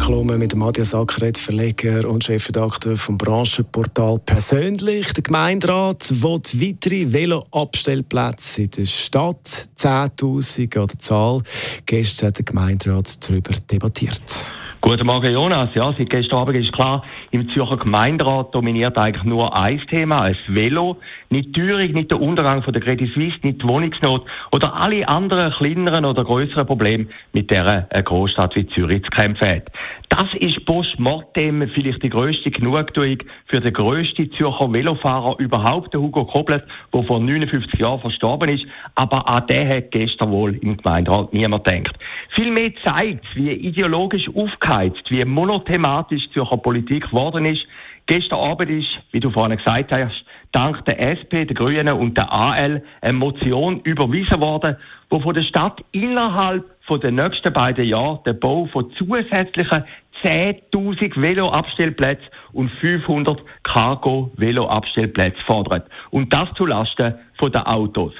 Morgenkolumne 0.00 0.38
mit 0.38 0.56
Matthias 0.56 0.94
Ackeret, 0.94 1.36
Verleger 1.36 2.08
und 2.08 2.24
Chefredakteur 2.24 2.96
vom 2.96 3.18
Branchenportal 3.18 4.18
Persönlich. 4.24 5.12
Der 5.12 5.22
Gemeinderat 5.22 6.10
will 6.22 6.40
weitere 6.54 7.12
Veloabstellplätze 7.12 8.62
in 8.62 8.70
der 8.70 8.86
Stadt. 8.86 9.68
10.000 9.76 10.78
an 10.78 10.86
der 10.86 10.98
Zahl. 10.98 11.42
Gestern 11.84 12.28
hat 12.28 12.38
der 12.38 12.44
Gemeinderat 12.46 13.28
darüber 13.28 13.52
debattiert. 13.70 14.46
Guten 14.80 15.04
Morgen, 15.04 15.30
Jonas. 15.30 15.68
Ja, 15.74 15.94
seit 15.98 16.08
gestern 16.08 16.38
Abend 16.38 16.56
ist 16.56 16.72
klar, 16.72 17.04
im 17.32 17.48
Zürcher 17.50 17.76
Gemeinderat 17.76 18.54
dominiert 18.54 18.98
eigentlich 18.98 19.24
nur 19.24 19.56
ein 19.56 19.80
Thema, 19.88 20.22
ein 20.22 20.36
Velo. 20.48 20.96
Nicht 21.28 21.54
die 21.54 21.60
Teuerung, 21.60 21.92
nicht 21.92 22.10
der 22.10 22.20
Untergang 22.20 22.62
von 22.62 22.72
der 22.72 22.82
Credit 22.82 23.12
Suisse, 23.12 23.38
nicht 23.42 23.62
die 23.62 23.68
Wohnungsnot 23.68 24.26
oder 24.50 24.74
alle 24.74 25.06
anderen 25.08 25.52
kleineren 25.52 26.04
oder 26.04 26.24
größeren 26.24 26.66
Probleme, 26.66 27.06
mit 27.32 27.50
denen 27.50 27.86
eine 27.88 28.02
Großstadt 28.02 28.56
wie 28.56 28.66
Zürich 28.68 29.02
zu 29.04 29.10
kämpfen 29.10 29.48
hat. 29.48 29.62
Das 30.08 30.26
ist 30.40 30.64
postmortem 30.66 31.68
vielleicht 31.72 32.02
die 32.02 32.10
grösste 32.10 32.50
Genugtuung 32.50 33.18
für 33.46 33.60
den 33.60 33.72
grössten 33.72 34.32
Zürcher 34.32 34.72
Velofahrer 34.72 35.36
überhaupt, 35.38 35.94
der 35.94 36.00
Hugo 36.00 36.24
Koblet, 36.24 36.64
der 36.92 37.02
vor 37.04 37.20
59 37.20 37.78
Jahren 37.78 38.00
verstorben 38.00 38.48
ist. 38.48 38.64
Aber 38.96 39.28
an 39.28 39.46
den 39.46 39.68
hat 39.68 39.92
gestern 39.92 40.32
wohl 40.32 40.56
im 40.56 40.76
Gemeinderat 40.76 41.32
niemand 41.32 41.64
gedacht. 41.64 41.96
Vielmehr 42.34 42.72
zeigt 42.84 43.24
wie 43.36 43.52
ideologisch 43.52 44.28
aufgeheizt, 44.34 45.08
wie 45.10 45.24
monothematisch 45.24 46.28
Zürcher 46.32 46.56
Politik 46.56 47.06
geworden 47.20 47.44
ist. 47.44 47.66
Gestern 48.06 48.40
Abend 48.40 48.70
ist, 48.70 48.88
wie 49.12 49.20
du 49.20 49.30
vorhin 49.30 49.56
gesagt 49.56 49.92
hast, 49.92 50.24
dank 50.52 50.84
der 50.86 50.98
SP, 51.14 51.44
der 51.44 51.54
Grünen 51.54 51.92
und 51.94 52.16
der 52.16 52.32
AL 52.32 52.82
eine 53.00 53.12
Motion 53.12 53.80
überwiesen 53.80 54.40
worden, 54.40 54.76
wo 55.10 55.20
von 55.20 55.34
der 55.34 55.42
Stadt 55.42 55.84
innerhalb 55.92 56.64
von 56.86 57.00
den 57.00 57.16
nächsten 57.16 57.52
beiden 57.52 57.84
Jahren 57.84 58.20
den 58.24 58.40
Bau 58.40 58.66
von 58.72 58.90
zusätzlichen 58.92 59.84
10.000 60.24 61.20
Veloabstellplätzen 61.20 62.26
und 62.52 62.70
500 62.80 63.40
Cargo-Veloabstellplätzen 63.62 65.42
fordert. 65.46 65.88
Und 66.10 66.32
das 66.32 66.48
zulasten 66.56 67.14
von 67.38 67.52
den 67.52 67.62
Autos. 67.62 68.12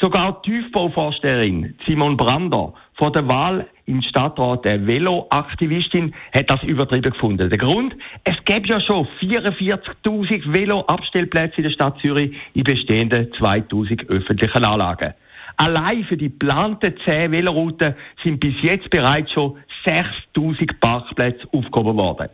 Sogar 0.00 0.42
die 0.44 0.50
Tiefbauvorsteherin 0.50 1.74
Simon 1.86 2.16
Brander 2.16 2.74
vor 2.94 3.12
der 3.12 3.26
Wahl 3.28 3.66
im 3.86 4.02
Stadtrat 4.02 4.64
der 4.64 4.86
Veloaktivistin 4.86 6.14
hat 6.34 6.50
das 6.50 6.62
übertrieben 6.64 7.12
gefunden. 7.12 7.48
Der 7.48 7.58
Grund, 7.58 7.94
es 8.24 8.36
gäbe 8.44 8.68
ja 8.68 8.80
schon 8.80 9.06
44.000 9.20 10.52
Veloabstellplätze 10.52 11.58
in 11.58 11.62
der 11.64 11.70
Stadt 11.70 11.98
Zürich 12.00 12.36
in 12.52 12.64
bestehenden 12.64 13.30
2.000 13.32 14.08
öffentlichen 14.08 14.64
Anlagen. 14.64 15.14
Allein 15.56 16.04
für 16.04 16.18
die 16.18 16.28
geplanten 16.28 16.94
10 17.04 17.32
Velorouten 17.32 17.94
sind 18.22 18.40
bis 18.40 18.54
jetzt 18.60 18.90
bereits 18.90 19.32
schon 19.32 19.56
6000 19.86 20.78
Parkplätze 20.80 21.46
aufgehoben 21.52 21.96
worden. 21.96 22.28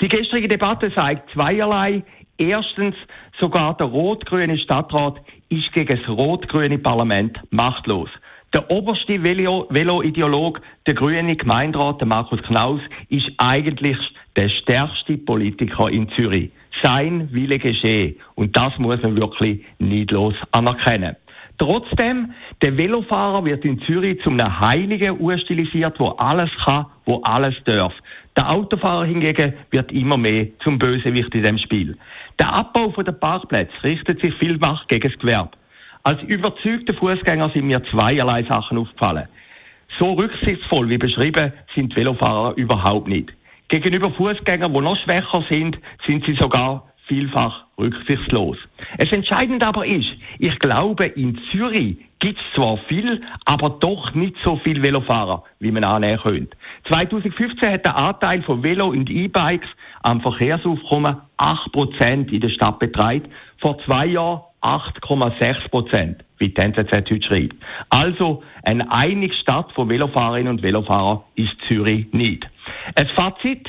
Die 0.00 0.08
gestrige 0.08 0.46
Debatte 0.46 0.94
zeigt 0.94 1.28
zweierlei. 1.32 2.04
Erstens, 2.38 2.94
sogar 3.40 3.76
der 3.76 3.88
rot-grüne 3.88 4.58
Stadtrat 4.58 5.16
ist 5.48 5.72
gegen 5.72 5.98
das 5.98 6.08
rot-grüne 6.08 6.78
Parlament 6.78 7.38
machtlos. 7.50 8.08
Der 8.54 8.70
oberste 8.70 9.22
Velo-Ideolog, 9.22 10.60
der 10.86 10.94
grüne 10.94 11.36
Gemeinderat, 11.36 12.00
der 12.00 12.06
Markus 12.06 12.40
Knaus, 12.42 12.80
ist 13.08 13.28
eigentlich 13.38 13.98
der 14.36 14.48
stärkste 14.48 15.18
Politiker 15.18 15.90
in 15.90 16.08
Zürich. 16.10 16.50
Sein 16.82 17.28
Wille 17.32 17.58
geschehe. 17.58 18.14
Und 18.36 18.56
das 18.56 18.78
muss 18.78 19.02
man 19.02 19.16
wirklich 19.16 19.64
neidlos 19.80 20.34
anerkennen. 20.52 21.16
Trotzdem, 21.58 22.32
der 22.62 22.76
Velofahrer 22.76 23.44
wird 23.44 23.64
in 23.64 23.80
Zürich 23.80 24.22
zum 24.22 24.38
Heiligen 24.40 25.20
urstilisiert, 25.20 25.98
wo 25.98 26.10
alles 26.10 26.50
kann, 26.64 26.86
wo 27.08 27.22
alles 27.22 27.54
darf. 27.64 27.94
Der 28.36 28.50
Autofahrer 28.50 29.06
hingegen 29.06 29.54
wird 29.70 29.90
immer 29.90 30.18
mehr 30.18 30.46
zum 30.62 30.78
Bösewicht 30.78 31.34
in 31.34 31.42
dem 31.42 31.58
Spiel. 31.58 31.96
Der 32.38 32.52
Abbau 32.52 32.90
der 33.02 33.12
Parkplätze 33.12 33.72
richtet 33.82 34.20
sich 34.20 34.34
vielfach 34.34 34.86
gegen 34.88 35.08
das 35.08 35.18
Gewerbe. 35.18 35.52
Als 36.02 36.22
überzeugter 36.22 36.92
Fußgänger 36.94 37.50
sind 37.50 37.66
mir 37.66 37.82
zweierlei 37.84 38.44
Sachen 38.44 38.76
aufgefallen. 38.78 39.26
So 39.98 40.12
rücksichtsvoll 40.12 40.90
wie 40.90 40.98
beschrieben 40.98 41.52
sind 41.74 41.96
Velofahrer 41.96 42.54
überhaupt 42.56 43.08
nicht. 43.08 43.32
Gegenüber 43.68 44.10
Fußgängern, 44.10 44.72
die 44.72 44.80
noch 44.80 44.96
schwächer 44.98 45.44
sind, 45.50 45.78
sind 46.06 46.24
sie 46.26 46.34
sogar 46.34 46.92
vielfach 47.06 47.64
rücksichtslos. 47.78 48.58
Es 48.98 49.10
entscheidend 49.12 49.64
aber 49.64 49.86
ist, 49.86 50.08
ich 50.38 50.58
glaube, 50.58 51.06
in 51.06 51.40
Zürich 51.50 51.96
gibt 52.18 52.38
es 52.38 52.54
zwar 52.54 52.78
viel, 52.88 53.22
aber 53.44 53.70
doch 53.70 54.14
nicht 54.14 54.36
so 54.44 54.56
viel 54.56 54.82
Velofahrer, 54.82 55.44
wie 55.60 55.70
man 55.70 55.84
annehmen 55.84 56.20
könnte. 56.20 56.56
2015 56.88 57.72
hat 57.72 57.84
der 57.84 57.96
Anteil 57.96 58.42
von 58.42 58.62
Velo 58.62 58.88
und 58.88 59.08
E-Bikes 59.08 59.68
am 60.02 60.20
Verkehrsaufkommen 60.20 61.16
8% 61.38 62.32
in 62.32 62.40
der 62.40 62.48
Stadt 62.50 62.78
betreibt. 62.78 63.30
Vor 63.60 63.78
zwei 63.84 64.06
Jahren 64.06 64.42
8,6% 64.62 66.16
wie 66.38 66.48
die 66.48 66.60
NZZ 66.60 66.92
heute 66.92 67.22
schreibt. 67.22 67.56
Also 67.90 68.42
eine 68.62 68.90
einige 68.92 69.34
Stadt 69.34 69.72
von 69.72 69.88
Velofahrerinnen 69.88 70.48
und 70.48 70.62
Velofahrern 70.62 71.20
ist 71.34 71.54
Zürich 71.66 72.12
nicht. 72.12 72.48
Ein 72.94 73.08
Fazit, 73.08 73.68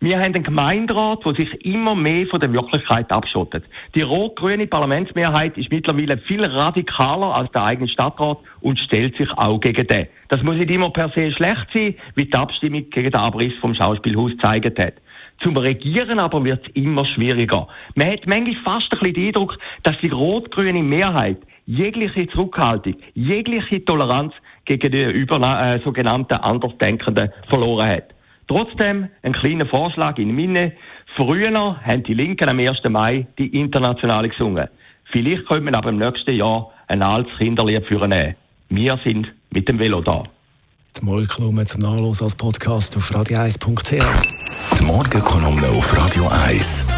wir 0.00 0.18
haben 0.18 0.32
einen 0.32 0.44
Gemeinderat, 0.44 1.24
der 1.24 1.34
sich 1.34 1.64
immer 1.64 1.96
mehr 1.96 2.28
von 2.28 2.38
der 2.38 2.52
Wirklichkeit 2.52 3.10
abschottet. 3.10 3.64
Die 3.96 4.02
rot-grüne 4.02 4.68
Parlamentsmehrheit 4.68 5.58
ist 5.58 5.72
mittlerweile 5.72 6.18
viel 6.18 6.44
radikaler 6.44 7.34
als 7.34 7.50
der 7.50 7.64
eigene 7.64 7.88
Stadtrat 7.88 8.38
und 8.60 8.78
stellt 8.78 9.16
sich 9.16 9.28
auch 9.36 9.58
gegen 9.58 9.88
den. 9.88 10.06
Das 10.28 10.40
muss 10.44 10.54
nicht 10.54 10.70
immer 10.70 10.90
per 10.90 11.10
se 11.16 11.32
schlecht 11.32 11.66
sein, 11.74 11.96
wie 12.14 12.26
die 12.26 12.34
Abstimmung 12.34 12.88
gegen 12.90 13.10
den 13.10 13.20
Abriss 13.20 13.52
vom 13.60 13.74
Schauspielhaus 13.74 14.30
gezeigt 14.30 14.78
hat. 14.78 14.94
Zum 15.42 15.56
Regieren 15.56 16.20
aber 16.20 16.44
wird 16.44 16.64
es 16.64 16.74
immer 16.74 17.04
schwieriger. 17.04 17.66
Man 17.96 18.12
hat 18.12 18.26
manchmal 18.26 18.54
fast 18.62 18.92
ein 18.92 18.98
bisschen 19.00 19.14
den 19.14 19.26
Eindruck, 19.26 19.58
dass 19.82 19.98
die 20.00 20.10
rot-grüne 20.10 20.82
Mehrheit 20.82 21.38
jegliche 21.66 22.28
Zurückhaltung, 22.28 22.94
jegliche 23.14 23.84
Toleranz 23.84 24.32
gegen 24.64 24.92
die 24.92 25.02
äh, 25.02 25.80
sogenannten 25.82 26.34
Andersdenkenden 26.34 27.30
verloren 27.48 27.88
hat. 27.88 28.17
Trotzdem 28.48 29.08
ein 29.22 29.32
kleiner 29.34 29.66
Vorschlag 29.66 30.18
in 30.18 30.34
Minne. 30.34 30.72
Früher 31.16 31.80
haben 31.84 32.02
die 32.02 32.14
Linken 32.14 32.48
am 32.48 32.58
1. 32.58 32.78
Mai 32.88 33.26
die 33.38 33.48
Internationale 33.48 34.28
gesungen. 34.30 34.68
Vielleicht 35.12 35.46
können 35.46 35.66
wir 35.66 35.74
aber 35.74 35.90
im 35.90 35.98
nächsten 35.98 36.34
Jahr 36.34 36.70
ein 36.86 37.02
altes 37.02 37.36
Kinderlied 37.38 37.86
führen. 37.86 38.34
Wir 38.70 38.98
sind 39.04 39.28
mit 39.50 39.68
dem 39.68 39.78
Velo 39.78 40.00
da. 40.00 40.24
Die 41.00 41.04
Morgenkolumne 41.04 41.64
zum 41.64 41.82
Nachlesen 41.82 42.24
als 42.24 42.34
Podcast 42.34 42.96
auf 42.96 43.10
radio1.ch. 43.10 44.78
Die 44.78 44.84
Morgenkolumne 44.84 45.68
auf 45.68 45.96
Radio 45.96 46.28
1. 46.28 46.97